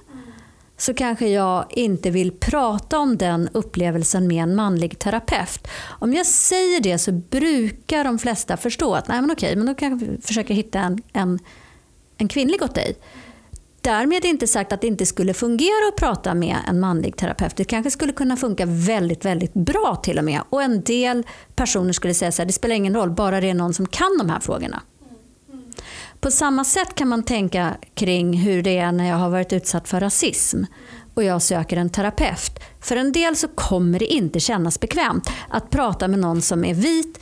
[0.82, 5.68] så kanske jag inte vill prata om den upplevelsen med en manlig terapeut.
[5.88, 9.74] Om jag säger det så brukar de flesta förstå att nej men okej, men då
[9.74, 11.40] kan jag försöka hitta en, en,
[12.18, 12.96] en kvinnlig åt dig.
[13.82, 17.56] Därmed inte sagt att det inte skulle fungera att prata med en manlig terapeut.
[17.56, 20.42] Det kanske skulle kunna funka väldigt, väldigt bra till och med.
[20.50, 21.24] Och en del
[21.56, 24.18] personer skulle säga så här, det spelar ingen roll, bara det är någon som kan
[24.18, 24.82] de här frågorna.
[26.22, 29.88] På samma sätt kan man tänka kring hur det är när jag har varit utsatt
[29.88, 30.64] för rasism
[31.14, 32.60] och jag söker en terapeut.
[32.82, 36.74] För en del så kommer det inte kännas bekvämt att prata med någon som är
[36.74, 37.20] vit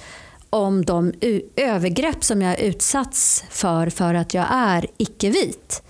[0.49, 1.13] om de
[1.55, 5.83] övergrepp som jag utsatts för för att jag är icke-vit.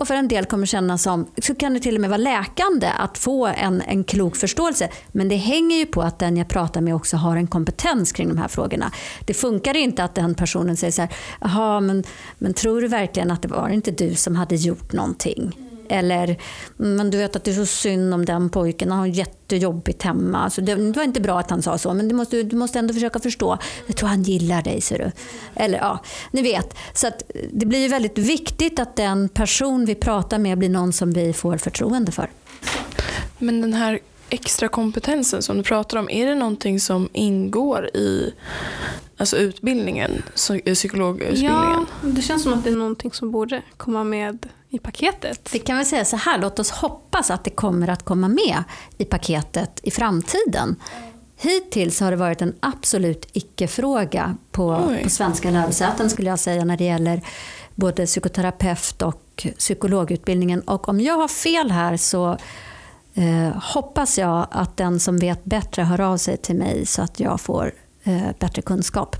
[0.00, 2.86] Och för en del kommer kännas som, så kan det till och med vara läkande
[2.98, 4.88] att få en, en klok förståelse.
[5.12, 8.28] Men det hänger ju på att den jag pratar med också har en kompetens kring
[8.28, 8.92] de här frågorna.
[9.26, 11.10] Det funkar inte att den personen säger så här,
[11.40, 12.04] jaha men,
[12.38, 15.69] men tror du verkligen att det var inte du som hade gjort någonting?
[15.90, 16.36] Eller,
[16.76, 20.38] men du vet att det är så synd om den pojken, han har jättejobbigt hemma.
[20.38, 22.94] Alltså det, var inte bra att han sa så, men du måste, du måste ändå
[22.94, 23.58] försöka förstå.
[23.86, 25.12] Jag tror han gillar dig, ser du.
[25.54, 25.98] Eller ja,
[26.30, 26.74] ni vet.
[26.94, 27.22] Så att
[27.52, 31.32] det blir ju väldigt viktigt att den person vi pratar med blir någon som vi
[31.32, 32.30] får förtroende för.
[33.38, 33.98] Men den här
[34.28, 38.34] extra kompetensen som du pratar om, är det någonting som ingår i
[39.16, 40.22] alltså utbildningen,
[40.74, 41.52] psykologutbildningen?
[41.52, 45.48] Ja, det känns som att det är någonting som borde komma med i paketet.
[45.52, 48.64] Vi kan väl säga så här, låt oss hoppas att det kommer att komma med
[48.98, 50.76] i paketet i framtiden.
[51.36, 56.76] Hittills har det varit en absolut icke-fråga på, på svenska lärosäten skulle jag säga när
[56.76, 57.22] det gäller
[57.74, 60.60] både psykoterapeut och psykologutbildningen.
[60.60, 62.38] Och om jag har fel här så
[63.14, 67.20] eh, hoppas jag att den som vet bättre hör av sig till mig så att
[67.20, 67.72] jag får
[68.04, 69.16] eh, bättre kunskap.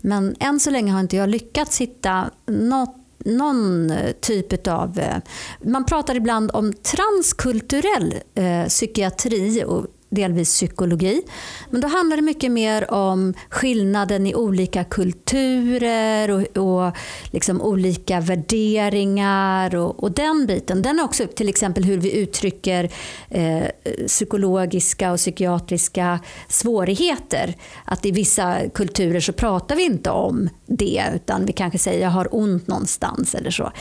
[0.00, 4.98] Men än så länge har inte jag lyckats hitta något någon eh, typ av...
[4.98, 5.16] Eh,
[5.60, 11.22] man pratar ibland om transkulturell eh, psykiatri och delvis psykologi.
[11.70, 16.96] Men då handlar det mycket mer om skillnaden i olika kulturer och, och
[17.30, 20.82] liksom olika värderingar och, och, den biten.
[20.82, 22.90] Den är också till exempel hur vi uttrycker
[23.30, 23.64] eh,
[24.06, 27.54] psykologiska och psykiatriska svårigheter.
[27.84, 32.10] Att i vissa kulturer så pratar vi inte om det utan vi kanske säger jag
[32.10, 33.72] har ont någonstans eller så.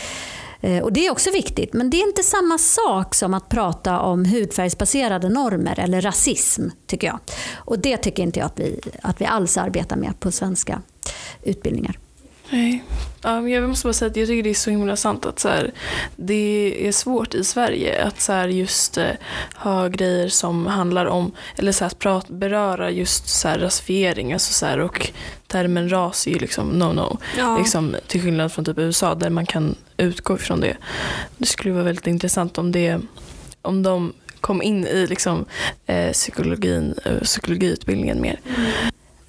[0.65, 3.99] Eh, och Det är också viktigt, men det är inte samma sak som att prata
[3.99, 7.19] om hudfärgsbaserade normer eller rasism, tycker jag.
[7.55, 10.81] Och Det tycker inte jag att vi, att vi alls arbetar med på svenska
[11.43, 11.99] utbildningar.
[12.49, 12.83] Nej.
[13.23, 15.49] Um, jag måste bara säga att jag tycker det är så himla sant att så
[15.49, 15.71] här,
[16.15, 19.03] det är svårt i Sverige att så här, just uh,
[19.55, 24.33] ha grejer som handlar om, eller så här, att prat, beröra just så här, rasifiering
[24.33, 25.11] alltså, så här, och
[25.47, 27.17] termen ras är ju liksom no-no.
[27.37, 27.57] Ja.
[27.57, 30.77] Liksom, till skillnad från typ USA där man kan utgå ifrån det.
[31.37, 33.01] Det skulle vara väldigt intressant om, det,
[33.61, 35.45] om de kom in i liksom,
[35.85, 38.39] eh, psykologin, eh, psykologiutbildningen mer.
[38.45, 38.71] Mm.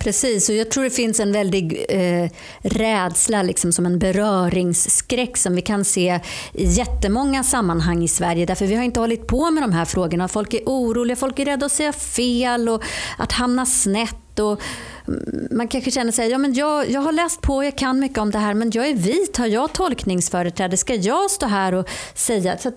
[0.06, 2.30] Precis, och jag tror det finns en väldig eh,
[2.62, 6.20] rädsla, liksom som en beröringsskräck som vi kan se
[6.52, 8.46] i jättemånga sammanhang i Sverige.
[8.46, 10.28] Därför vi har inte hållit på med de här frågorna.
[10.28, 12.82] Folk är oroliga, folk är rädda att säga fel och
[13.18, 14.38] att hamna snett.
[14.38, 14.60] Och
[15.08, 18.18] mm, man kanske känner sig, ja men jag, jag har läst på, jag kan mycket
[18.18, 20.76] om det här, men jag är vit, har jag tolkningsföreträde?
[20.76, 22.58] Ska jag stå här och säga?
[22.58, 22.72] Så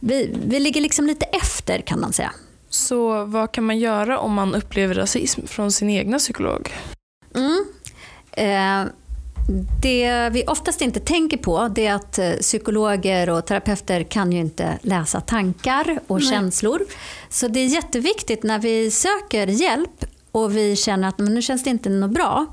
[0.00, 2.32] vi, vi ligger liksom lite efter kan man säga.
[2.72, 6.72] Så vad kan man göra om man upplever rasism från sin egna psykolog?
[7.34, 7.64] Mm.
[8.32, 8.92] Eh,
[9.82, 14.38] det vi oftast inte tänker på det är att eh, psykologer och terapeuter kan ju
[14.38, 16.28] inte läsa tankar och Nej.
[16.28, 16.80] känslor.
[17.28, 21.64] Så det är jätteviktigt när vi söker hjälp och vi känner att men nu känns
[21.64, 22.46] det inte något bra,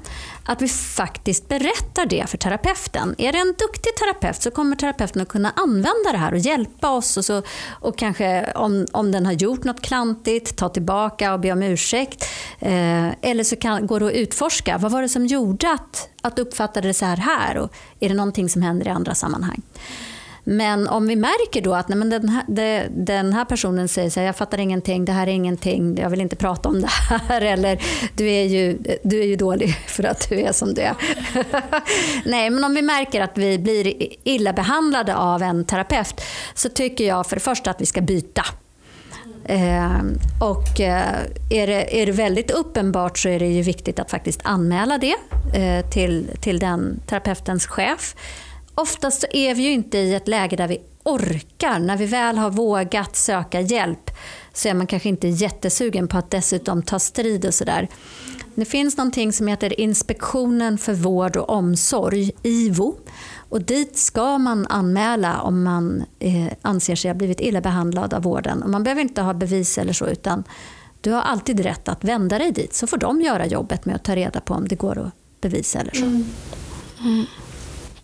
[0.50, 3.16] att vi faktiskt berättar det för terapeuten.
[3.18, 6.90] Är det en duktig terapeut så kommer terapeuten att kunna använda det här och hjälpa
[6.90, 11.40] oss och, så, och kanske om, om den har gjort något klantigt, ta tillbaka och
[11.40, 12.26] be om ursäkt.
[12.60, 16.36] Eh, eller så kan, går det att utforska, vad var det som gjorde att, att
[16.36, 17.58] du uppfattade det så här här?
[17.58, 19.62] Och är det någonting som händer i andra sammanhang?
[20.50, 24.10] Men om vi märker då att nej, men den, här, det, den här personen säger
[24.10, 26.88] så här, jag fattar ingenting, det här är ingenting, jag vill inte prata om det
[26.88, 27.42] här.
[27.54, 27.82] Eller
[28.16, 30.96] du är ju, du är ju dålig för att du är som du är.
[32.26, 36.22] nej, men om vi märker att vi blir illa behandlade av en terapeut
[36.54, 38.46] så tycker jag för det första att vi ska byta.
[39.46, 40.02] Eh,
[40.42, 44.40] och eh, är, det, är det väldigt uppenbart så är det ju viktigt att faktiskt
[44.44, 45.16] anmäla det
[45.54, 48.16] eh, till, till den terapeutens chef.
[48.82, 51.80] Oftast så är vi ju inte i ett läge där vi orkar.
[51.80, 54.12] När vi väl har vågat söka hjälp
[54.54, 57.88] så är man kanske inte jättesugen på att dessutom ta strid och sådär.
[58.56, 62.96] Det finns någonting som heter Inspektionen för vård och omsorg, IVO.
[63.50, 68.24] Och dit ska man anmäla om man eh, anser sig ha blivit illa behandlad av
[68.24, 68.64] vården.
[68.64, 70.44] Och man behöver inte ha bevis eller så utan
[71.02, 74.04] du har alltid rätt att vända dig dit så får de göra jobbet med att
[74.04, 76.06] ta reda på om det går att bevisa eller så.
[76.06, 76.26] Mm.
[77.00, 77.26] Mm.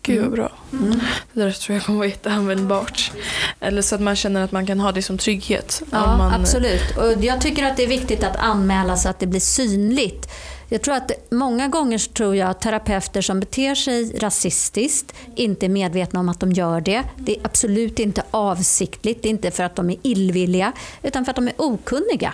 [0.05, 0.51] Gud vad bra.
[0.73, 0.99] Mm.
[1.33, 3.11] Det där tror jag kommer vara jätteanvändbart.
[3.59, 5.81] Eller så att man känner att man kan ha det som trygghet.
[5.91, 6.33] Ja, man...
[6.33, 6.97] absolut.
[6.97, 10.29] Och jag tycker att det är viktigt att anmäla så att det blir synligt.
[10.69, 15.69] Jag tror att många gånger tror jag att terapeuter som beter sig rasistiskt inte är
[15.69, 17.03] medvetna om att de gör det.
[17.17, 20.71] Det är absolut inte avsiktligt, det är inte för att de är illvilliga
[21.03, 22.33] utan för att de är okunniga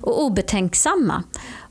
[0.00, 1.22] och obetänksamma.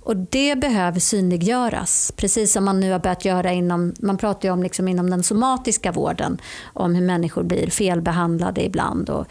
[0.06, 4.54] Och det behöver synliggöras, precis som man nu har börjat göra inom, man pratar ju
[4.54, 6.38] om liksom inom den somatiska vården,
[6.74, 9.10] om hur människor blir felbehandlade ibland.
[9.10, 9.28] Och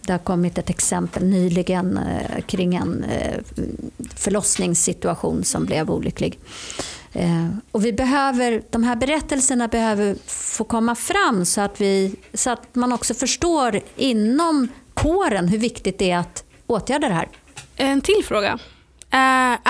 [0.00, 3.40] det har kommit ett exempel nyligen eh, kring en eh,
[4.14, 6.38] förlossningssituation som blev olycklig.
[7.12, 12.50] Eh, och vi behöver, de här berättelserna behöver få komma fram så att, vi, så
[12.50, 17.28] att man också förstår inom kåren hur viktigt det är att åtgärda det här.
[17.76, 18.58] En till fråga.
[19.10, 19.18] Eh,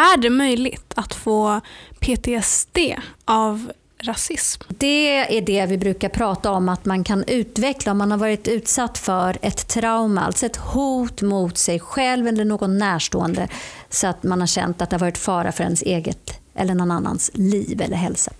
[0.02, 1.60] är det möjligt att få
[2.00, 2.78] PTSD
[3.24, 3.72] av
[4.02, 4.62] rasism?
[4.68, 8.48] Det är det vi brukar prata om att man kan utveckla om man har varit
[8.48, 13.48] utsatt för ett trauma, alltså ett hot mot sig själv eller någon närstående
[13.90, 16.90] så att man har känt att det har varit fara för ens eget eller någon
[16.90, 18.32] annans liv eller hälsa.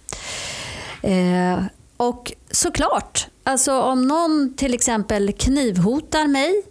[1.03, 1.59] Eh,
[1.97, 6.63] och såklart, alltså om någon till exempel knivhotar mig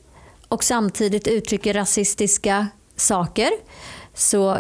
[0.48, 3.52] och samtidigt uttrycker rasistiska saker
[4.16, 4.60] så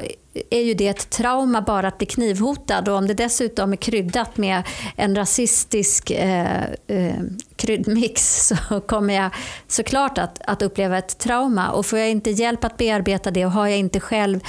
[0.49, 2.89] är ju det ett trauma bara att bli knivhotad.
[2.89, 4.63] Och om det dessutom är kryddat med
[4.95, 7.15] en rasistisk eh, eh,
[7.55, 9.31] kryddmix så kommer jag
[9.67, 11.69] såklart att, att uppleva ett trauma.
[11.69, 14.39] Och får jag inte hjälp att bearbeta det och har jag inte själv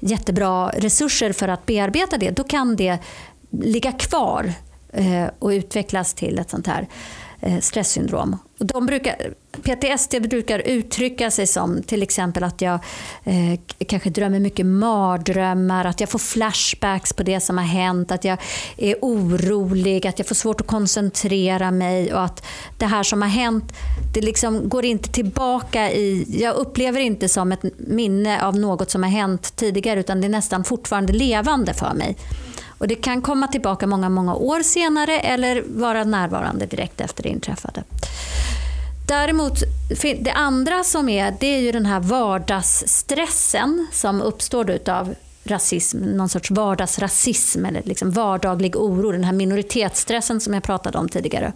[0.00, 2.98] jättebra resurser för att bearbeta det då kan det
[3.50, 4.52] ligga kvar
[4.92, 6.88] eh, och utvecklas till ett sånt här
[7.44, 8.38] Eh, stresssyndrom.
[8.58, 9.16] De brukar,
[9.62, 12.74] PTSD brukar uttrycka sig som till exempel att jag
[13.24, 18.24] eh, kanske drömmer mycket mardrömmar, att jag får flashbacks på det som har hänt, att
[18.24, 18.38] jag
[18.76, 22.46] är orolig, att jag får svårt att koncentrera mig och att
[22.78, 23.72] det här som har hänt,
[24.14, 26.26] det liksom går inte tillbaka i...
[26.42, 30.28] Jag upplever inte som ett minne av något som har hänt tidigare utan det är
[30.28, 32.16] nästan fortfarande levande för mig.
[32.82, 37.28] Och det kan komma tillbaka många, många år senare eller vara närvarande direkt efter det
[37.28, 37.84] inträffade.
[39.08, 39.62] Däremot,
[40.20, 45.14] det andra som är, det är ju den här vardagsstressen som uppstår av
[45.44, 51.08] rasism, någon sorts vardagsrasism eller liksom vardaglig oro, den här minoritetsstressen som jag pratade om
[51.08, 51.52] tidigare.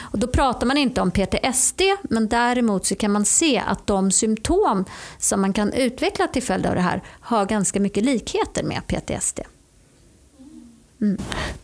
[0.00, 4.10] Och då pratar man inte om PTSD, men däremot så kan man se att de
[4.10, 4.84] symptom
[5.18, 9.40] som man kan utveckla till följd av det här har ganska mycket likheter med PTSD.
[11.00, 11.18] Mm.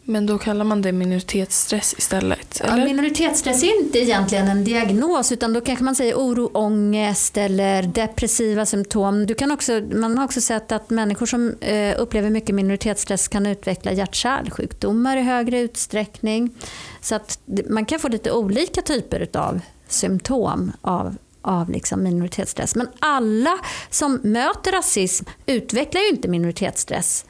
[0.05, 2.61] Men då kallar man det minoritetsstress istället?
[2.61, 2.79] Eller?
[2.79, 7.83] Ja, minoritetsstress är inte egentligen en diagnos utan då kanske man säger oro, ångest eller
[7.83, 9.27] depressiva symptom.
[9.27, 13.47] Du kan också, man har också sett att människor som eh, upplever mycket minoritetsstress kan
[13.47, 16.55] utveckla hjärt-kärlsjukdomar i högre utsträckning.
[17.01, 21.17] Så att man kan få lite olika typer av symptom av
[21.47, 22.75] av liksom minoritetsstress.
[22.75, 23.59] Men alla
[23.91, 27.25] som möter rasism utvecklar ju inte minoritetsstress.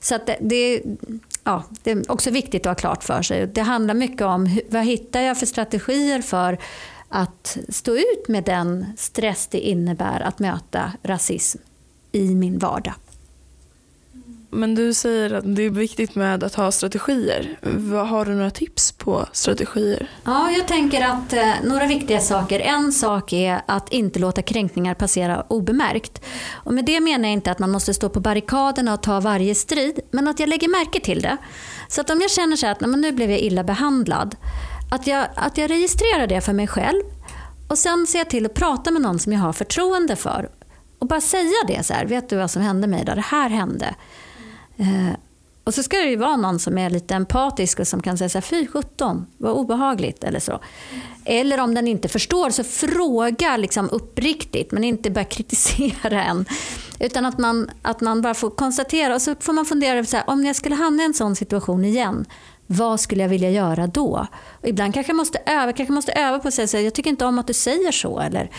[0.00, 0.82] Så att det, det,
[1.46, 3.46] ja, det är också viktigt att ha klart för sig.
[3.46, 6.58] Det handlar mycket om vad hittar jag för strategier för
[7.08, 11.58] att stå ut med den stress det innebär att möta rasism
[12.12, 12.94] i min vardag.
[14.50, 17.58] Men du säger att det är viktigt med att ha strategier.
[18.04, 20.10] Har du några tips på strategier?
[20.24, 22.60] Ja, jag tänker att eh, några viktiga saker.
[22.60, 26.24] En sak är att inte låta kränkningar passera obemärkt.
[26.52, 29.54] Och med det menar jag inte att man måste stå på barrikaderna och ta varje
[29.54, 31.36] strid, men att jag lägger märke till det.
[31.88, 34.36] Så att om jag känner så att men nu blev jag illa behandlad,
[34.90, 37.02] att jag, att jag registrerar det för mig själv
[37.68, 40.48] och sen ser jag till att prata med någon som jag har förtroende för
[40.98, 43.16] och bara säga det så här, vet du vad som hände mig idag?
[43.16, 43.94] Det här hände.
[44.76, 45.16] Eh,
[45.64, 48.28] och så ska det ju vara någon som är lite empatisk och som kan säga
[48.28, 50.60] så här, fy sjutton, vad obehagligt eller så.
[51.24, 56.44] Eller om den inte förstår så fråga liksom uppriktigt men inte börja kritisera en.
[57.00, 60.30] Utan att man, att man bara får konstatera och så får man fundera så här,
[60.30, 62.24] om jag skulle hamna i en sån situation igen,
[62.66, 64.26] vad skulle jag vilja göra då?
[64.62, 66.94] Och ibland kanske jag måste öva, kanske måste öva på att säga så här, jag
[66.94, 68.20] tycker inte om att du säger så.
[68.20, 68.50] Eller,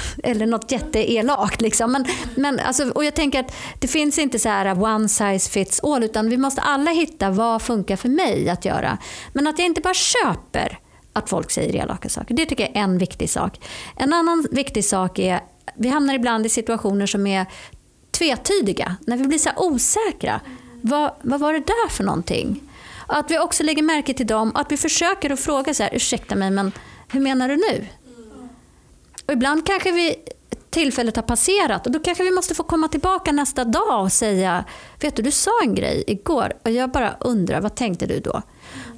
[0.22, 1.60] eller något jätteelakt.
[1.60, 1.92] Liksom.
[1.92, 5.80] Men, men alltså, och jag tänker att det finns inte så här one size fits
[5.82, 8.98] all utan vi måste alla hitta vad funkar för mig att göra.
[9.32, 10.78] Men att jag inte bara köper
[11.12, 12.34] att folk säger elaka saker.
[12.34, 13.60] Det tycker jag är en viktig sak.
[13.96, 15.40] En annan viktig sak är
[15.74, 17.46] vi hamnar ibland i situationer som är
[18.10, 18.96] tvetydiga.
[19.06, 20.40] När vi blir så osäkra.
[20.82, 22.60] Vad, vad var det där för någonting?
[23.06, 25.94] Att vi också lägger märke till dem och att vi försöker att fråga så här,
[25.94, 26.72] ursäkta mig men
[27.08, 27.86] hur menar du nu?
[29.28, 30.16] Och ibland kanske vi
[30.70, 34.64] tillfället har passerat och då kanske vi måste få komma tillbaka nästa dag och säga
[35.00, 38.42] Vet du, du sa en grej igår och jag bara undrar, vad tänkte du då?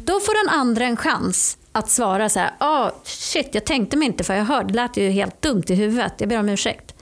[0.04, 4.06] Då får den andra en chans att svara så här, oh, shit, jag tänkte mig
[4.06, 6.94] inte för jag hörde, det lät ju helt dumt i huvudet, jag ber om ursäkt.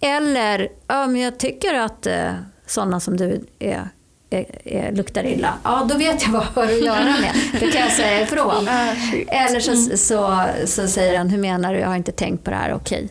[0.00, 2.32] Eller, ja, men jag tycker att eh,
[2.66, 3.88] sådana som du är
[4.30, 7.34] är, luktar illa, ja då vet jag vad jag har att göra med.
[7.52, 8.68] Då kan jag säga ifrån.
[9.28, 12.56] Eller så, så, så säger han, hur menar du, jag har inte tänkt på det
[12.56, 13.08] här, okej.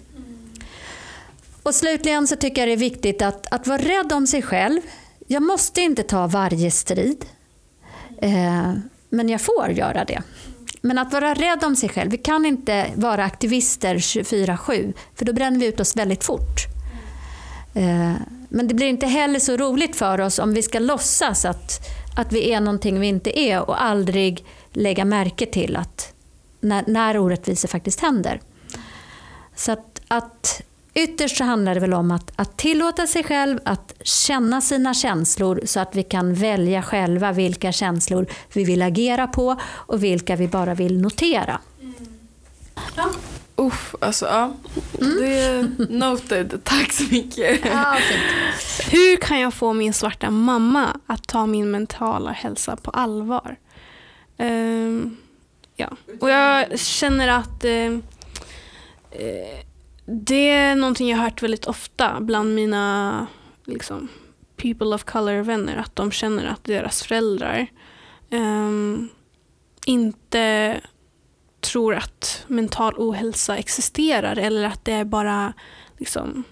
[1.64, 4.82] Och slutligen så tycker jag det är viktigt att, att vara rädd om sig själv.
[5.28, 7.26] Jag måste inte ta varje strid.
[8.22, 8.74] Eh,
[9.10, 10.22] men jag får göra det.
[10.82, 12.12] Men att vara rädd om sig själv.
[12.12, 16.60] Vi kan inte vara aktivister 24-7 för då bränner vi ut oss väldigt fort.
[17.74, 18.14] Eh,
[18.56, 21.88] men det blir inte heller så roligt för oss om vi ska låtsas att,
[22.18, 26.14] att vi är någonting vi inte är och aldrig lägga märke till att
[26.60, 28.42] när, när orättvisor faktiskt händer.
[29.56, 30.62] Så att, att
[30.94, 35.62] Ytterst så handlar det väl om att, att tillåta sig själv att känna sina känslor
[35.66, 40.48] så att vi kan välja själva vilka känslor vi vill agera på och vilka vi
[40.48, 41.60] bara vill notera.
[42.96, 43.10] Ja.
[43.58, 44.54] Uff, alltså ja.
[45.02, 45.18] Mm.
[45.18, 46.60] Det är noted.
[46.64, 47.66] Tack så mycket.
[47.66, 47.98] Ja,
[48.92, 53.56] Hur kan jag få min svarta mamma att ta min mentala hälsa på allvar?
[54.38, 55.18] Um,
[55.76, 55.90] ja.
[56.20, 58.00] Och jag känner att uh,
[60.06, 63.28] det är någonting jag har hört väldigt ofta bland mina
[63.66, 64.08] liksom,
[64.58, 65.78] people of color-vänner.
[65.78, 67.68] Att de känner att deras föräldrar
[68.32, 69.10] um,
[69.86, 70.82] inte
[71.66, 75.54] tror att mental ohälsa existerar eller att det är bara
[75.98, 76.44] liksom,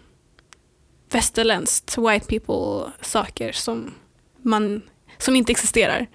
[1.11, 3.93] västerländskt, white people saker som,
[4.41, 4.82] man,
[5.18, 6.07] som inte existerar.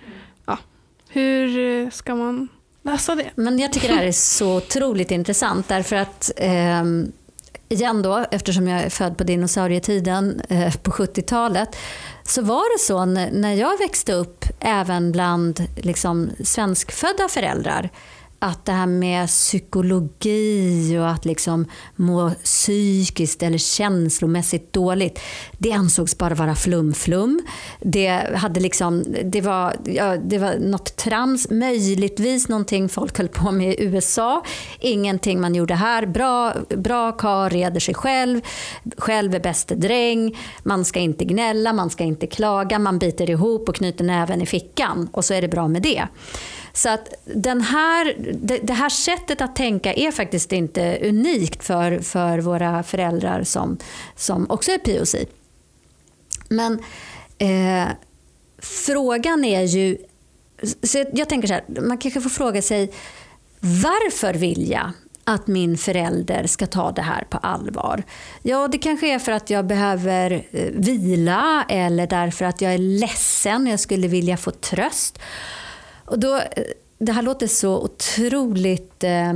[0.47, 0.59] Ja.
[1.09, 2.49] Hur ska man
[2.83, 3.31] lösa det?
[3.35, 6.85] Men jag tycker det här är så otroligt intressant därför att eh,
[7.69, 11.77] igen då, eftersom jag är född på dinosaurietiden eh, på 70-talet,
[12.25, 13.05] så var det så
[13.39, 17.91] när jag växte upp, även bland liksom, svenskfödda föräldrar,
[18.39, 21.67] att det här med psykologi och att liksom
[21.97, 25.21] må psykiskt eller känslomässigt dåligt,
[25.59, 27.41] det ansågs bara vara flum-flum.
[27.81, 33.51] Det, hade liksom, det, var, ja, det var något trams, möjligtvis någonting folk höll på
[33.53, 34.45] med i USA.
[34.81, 36.07] Ingenting man gjorde här.
[36.07, 38.41] Bra, bra kar reder sig själv,
[38.99, 43.69] själv är bäste dräng, man ska inte gnälla, man ska inte klaga, man biter ihop
[43.69, 46.09] och knyter näven i fickan och så är det bra med det.
[46.73, 51.99] Så att den här, det, det, här sättet att tänka är faktiskt inte unikt för,
[51.99, 53.79] för våra föräldrar som,
[54.17, 55.15] som också är POC.
[56.49, 56.73] Men
[57.39, 57.89] eh,
[58.59, 59.97] frågan är ju...
[60.83, 62.93] Så jag tänker så här, man kanske får fråga sig
[63.61, 64.93] varför vill jag
[65.25, 68.03] att min förälder ska ta det här på allvar?
[68.43, 72.79] Ja, det kanske är för att jag behöver eh, vila eller därför att jag är
[72.79, 75.19] ledsen och jag skulle vilja få tröst.
[76.11, 76.65] Och då, eh,
[76.99, 79.33] det här låter så otroligt eh,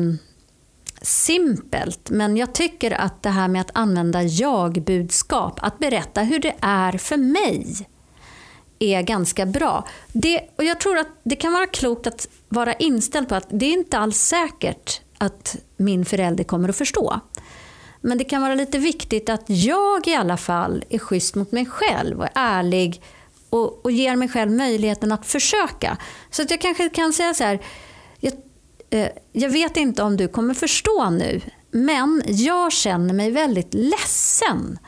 [1.03, 6.55] simpelt, men jag tycker att det här med att använda jag-budskap, att berätta hur det
[6.61, 7.89] är för mig,
[8.79, 9.87] är ganska bra.
[10.13, 13.67] Det, och jag tror att det kan vara klokt att vara inställd på att det
[13.67, 17.21] är inte alls säkert att min förälder kommer att förstå.
[18.01, 21.67] Men det kan vara lite viktigt att jag i alla fall är schysst mot mig
[21.67, 23.03] själv och ärlig
[23.53, 25.97] och, och ger mig själv möjligheten att försöka.
[26.31, 27.63] Så att jag kanske kan säga så här,
[28.21, 28.33] jag,
[28.91, 31.41] eh, jag vet inte om du kommer förstå nu,
[31.71, 34.79] men jag känner mig väldigt ledsen.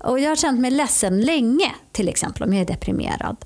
[0.00, 3.36] Och jag har känt mig ledsen länge, till exempel om jag är deprimerad.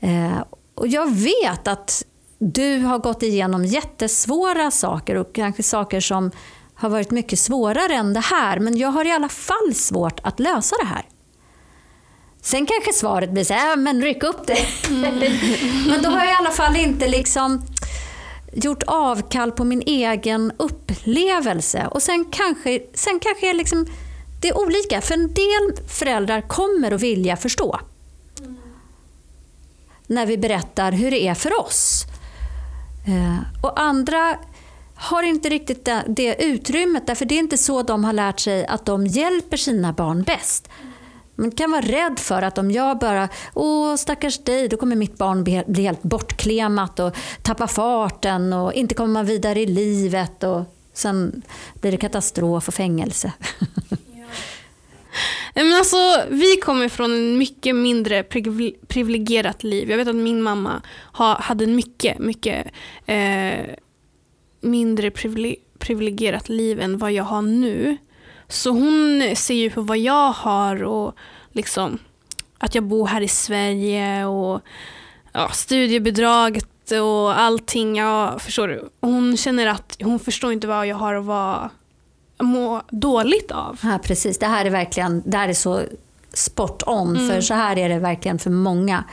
[0.00, 0.44] Eh,
[0.74, 2.04] och jag vet att
[2.38, 6.30] du har gått igenom jättesvåra saker och kanske saker som
[6.74, 8.58] har varit mycket svårare än det här.
[8.58, 11.09] Men jag har i alla fall svårt att lösa det här.
[12.42, 14.88] Sen kanske svaret blir så här, men ryck upp det.
[14.88, 15.18] Mm.
[15.88, 17.62] men då har jag i alla fall inte liksom
[18.52, 21.88] gjort avkall på min egen upplevelse.
[21.90, 23.86] Och sen kanske, sen kanske jag liksom,
[24.42, 27.80] det är olika, för en del föräldrar kommer att vilja förstå.
[28.38, 28.56] Mm.
[30.06, 32.04] När vi berättar hur det är för oss.
[33.06, 34.36] Eh, och andra
[34.94, 38.66] har inte riktigt det, det utrymmet, därför det är inte så de har lärt sig
[38.66, 40.68] att de hjälper sina barn bäst.
[41.40, 45.18] Man kan vara rädd för att om jag bara, åh stackars dig, då kommer mitt
[45.18, 50.62] barn bli helt bortklemat och tappa farten och inte komma vidare i livet och
[50.92, 51.42] sen
[51.74, 53.32] blir det katastrof och fängelse.
[55.54, 55.96] Men alltså,
[56.28, 58.22] vi kommer från en mycket mindre
[58.88, 59.90] privilegierat liv.
[59.90, 60.82] Jag vet att min mamma
[61.38, 62.66] hade en mycket, mycket
[63.06, 63.66] eh,
[64.60, 65.10] mindre
[65.78, 67.96] privilegierat liv än vad jag har nu.
[68.50, 71.14] Så hon ser ju på vad jag har och
[71.52, 71.98] liksom
[72.58, 74.60] att jag bor här i Sverige och
[75.32, 77.96] ja, studiebidraget och allting.
[77.96, 78.88] Ja, förstår du?
[79.00, 81.70] Hon känner att hon förstår inte vad jag har att vara,
[82.38, 83.78] må dåligt av.
[83.82, 84.38] Ja, precis.
[84.38, 85.82] Det här är verkligen det här är så
[86.32, 87.28] spot on, mm.
[87.28, 89.04] för så här är det verkligen för många.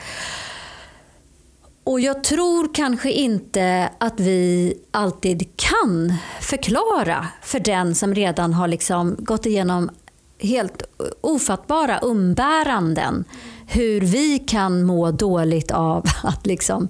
[1.88, 8.68] Och jag tror kanske inte att vi alltid kan förklara för den som redan har
[8.68, 9.90] liksom gått igenom
[10.38, 10.82] helt
[11.20, 13.24] ofattbara umbäranden
[13.66, 16.88] hur vi kan må dåligt av att liksom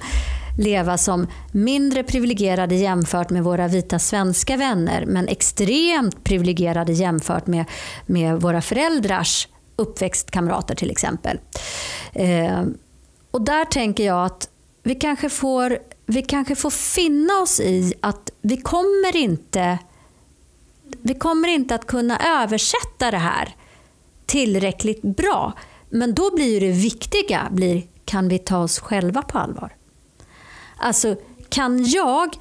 [0.59, 7.65] leva som mindre privilegierade jämfört med våra vita svenska vänner men extremt privilegierade jämfört med,
[8.07, 11.39] med våra föräldrars uppväxtkamrater till exempel.
[12.13, 12.63] Eh,
[13.31, 14.49] och där tänker jag att
[14.89, 19.79] vi kanske, får, vi kanske får finna oss i att vi kommer inte
[21.03, 23.57] vi kommer inte att kunna översätta det här
[24.27, 25.53] tillräckligt bra.
[25.91, 29.73] Men då blir det viktiga, blir, kan vi ta oss själva på allvar?
[30.77, 31.17] Alltså,
[31.49, 32.37] kan jag,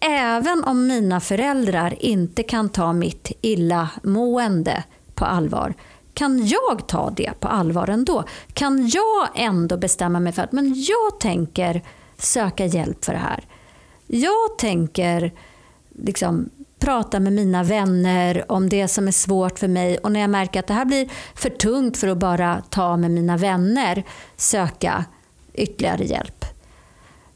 [0.00, 4.84] även om mina föräldrar inte kan ta mitt illamående
[5.14, 5.74] på allvar,
[6.20, 8.24] kan jag ta det på allvar ändå?
[8.52, 11.82] Kan jag ändå bestämma mig för att men jag tänker
[12.18, 13.44] söka hjälp för det här?
[14.06, 15.32] Jag tänker
[15.90, 20.30] liksom prata med mina vänner om det som är svårt för mig och när jag
[20.30, 24.04] märker att det här blir för tungt för att bara ta med mina vänner,
[24.36, 25.04] söka
[25.54, 26.44] ytterligare hjälp.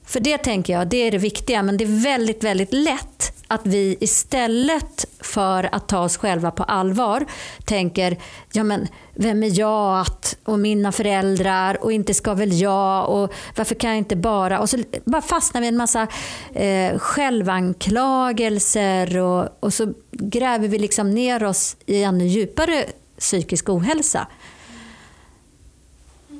[0.06, 3.66] För det tänker jag, det är det viktiga, men det är väldigt, väldigt lätt att
[3.66, 7.26] vi istället för att ta oss själva på allvar
[7.64, 8.18] tänker,
[8.52, 13.32] ja men vem är jag att, och mina föräldrar och inte ska väl jag och
[13.56, 16.06] varför kan jag inte bara, och så bara fastnar vi i en massa
[16.52, 22.84] eh, självanklagelser och, och så gräver vi liksom ner oss i ännu djupare
[23.18, 24.26] psykisk ohälsa.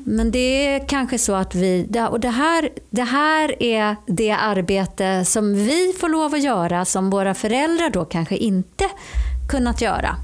[0.06, 5.24] Men det är kanske så att vi, och det här, det här är det arbete
[5.24, 8.84] som vi får lov att göra som våra föräldrar då kanske inte
[9.50, 10.16] kunnat göra.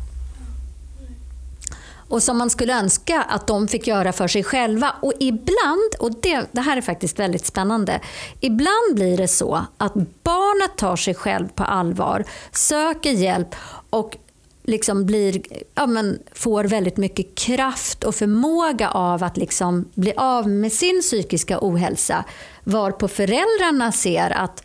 [2.08, 4.94] Och som man skulle önska att de fick göra för sig själva.
[5.02, 8.00] Och ibland, och det, det här är faktiskt väldigt spännande,
[8.40, 13.54] ibland blir det så att barnet tar sig själv på allvar, söker hjälp
[13.90, 14.16] och
[14.62, 15.42] liksom blir,
[15.74, 21.00] ja, men får väldigt mycket kraft och förmåga av att liksom bli av med sin
[21.02, 22.24] psykiska ohälsa.
[22.64, 24.62] Varpå föräldrarna ser att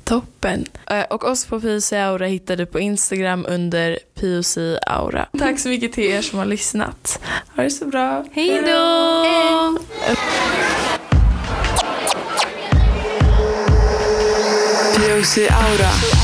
[0.06, 0.66] Toppen.
[0.90, 5.26] Eh, och oss på POC Aura hittar du på Instagram under POC Aura.
[5.38, 7.20] Tack så mycket till er som har lyssnat.
[7.56, 8.24] Ha det så bra.
[8.32, 9.78] Hej då!
[14.96, 16.15] POC Aura.